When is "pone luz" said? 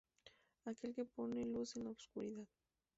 1.05-1.75